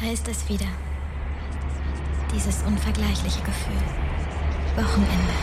[0.00, 0.66] Da ist es wieder.
[2.34, 3.82] Dieses unvergleichliche Gefühl.
[4.76, 5.34] Wochenende.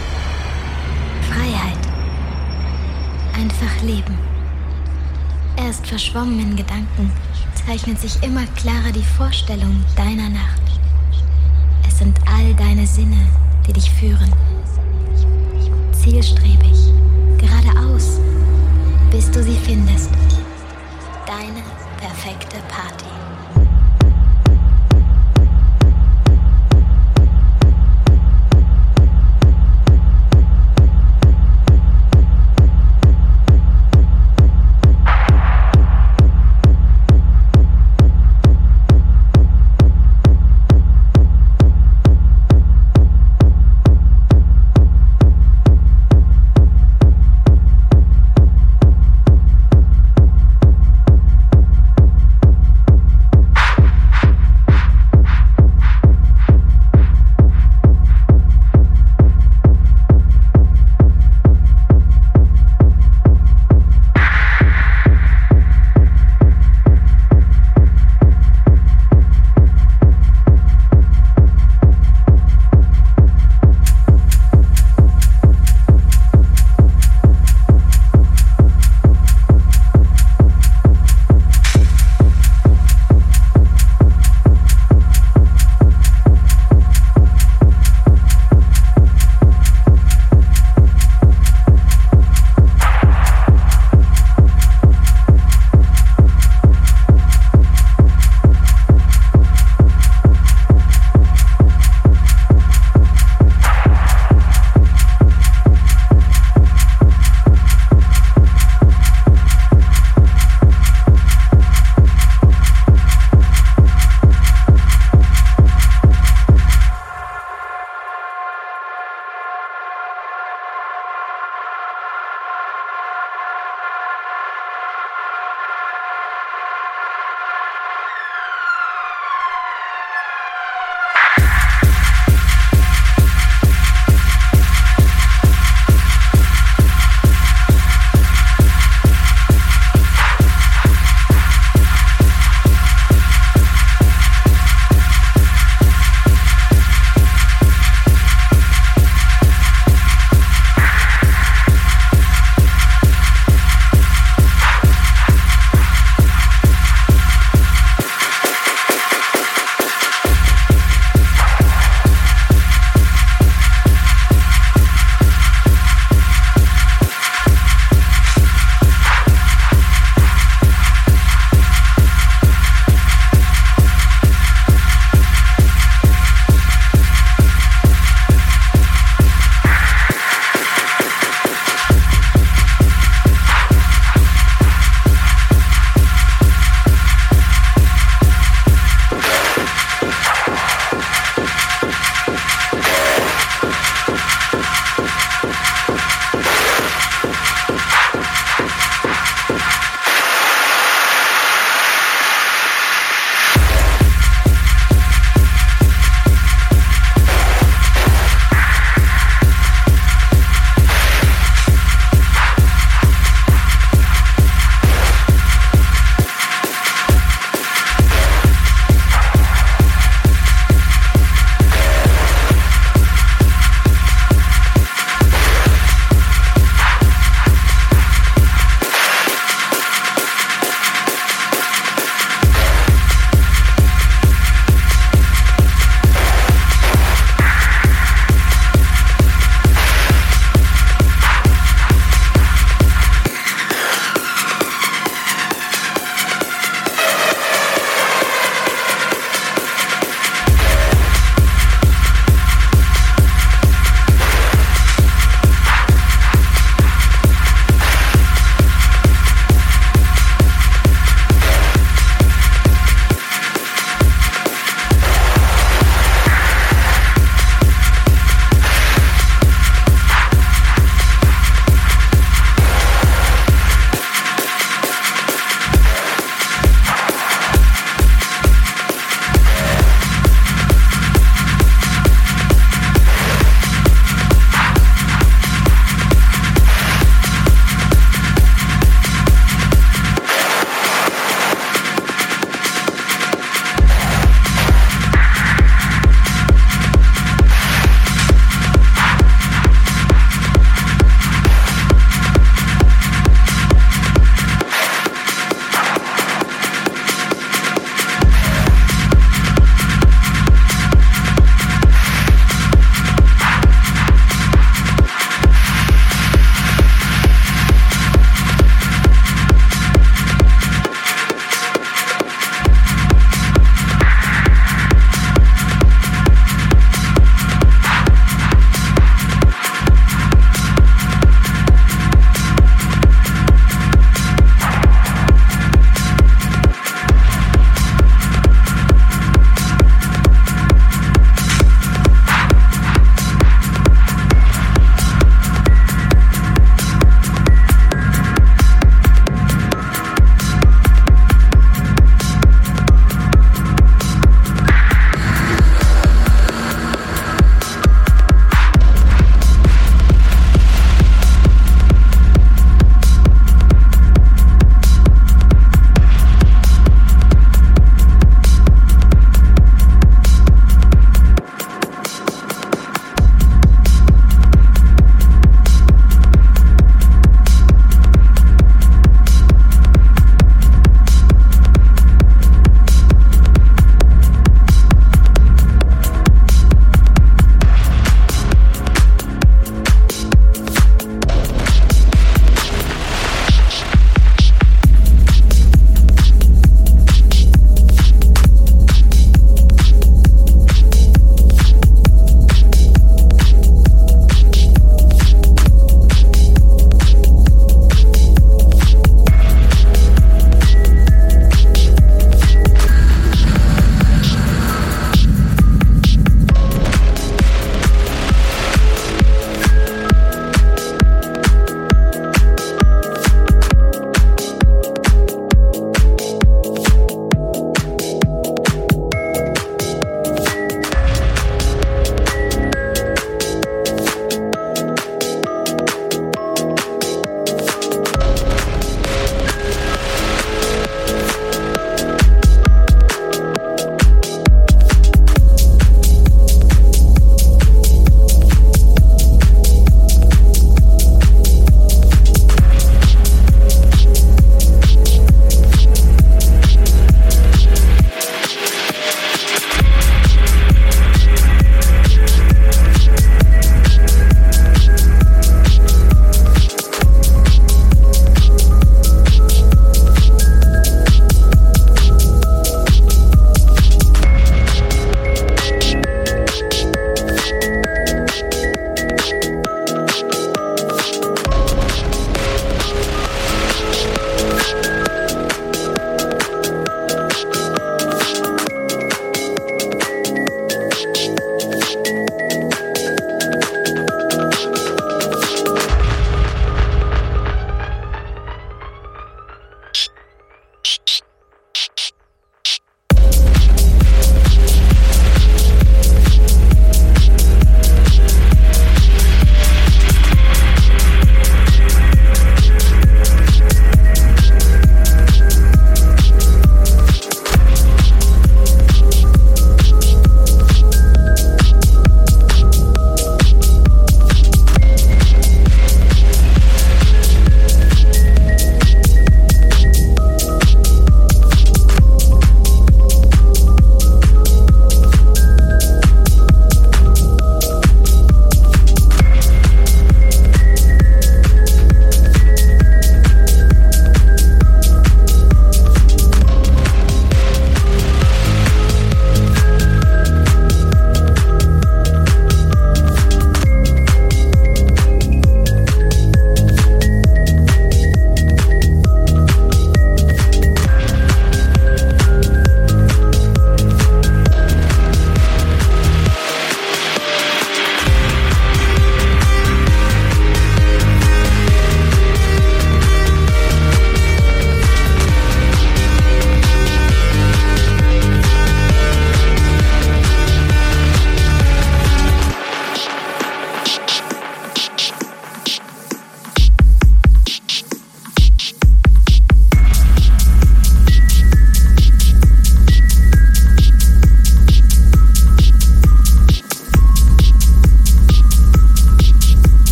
[1.30, 1.80] Freiheit.
[3.34, 4.18] Einfach leben.
[5.56, 7.12] Erst verschwommen in Gedanken
[7.66, 10.62] zeichnet sich immer klarer die Vorstellung deiner Nacht.
[11.88, 13.28] Es sind all deine Sinne,
[13.68, 14.32] die dich führen.
[15.94, 16.92] Zielstrebig,
[17.38, 18.20] geradeaus,
[19.12, 20.10] bis du sie findest.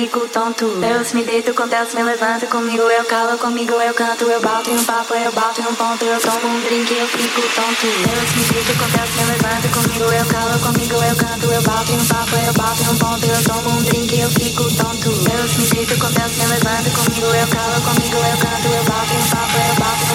[0.00, 0.66] Fico tonto.
[0.80, 4.70] Deus me deito com Deus, me levanta comigo, eu calo comigo, eu canto, eu bato
[4.70, 7.86] em um papo, eu bato em um ponto, eu tomo um drink, eu fico tonto.
[8.08, 11.92] Deus me deito com Deus, me levanta comigo, eu calo comigo, eu canto, eu bato
[11.92, 15.10] em um papo, eu bato em um ponto, eu tomo um drink, eu fico tonto.
[15.10, 19.12] Deus me deito com Deus, me levanta comigo, eu calo comigo, eu canto, eu bato
[19.12, 20.09] em um papo, eu bato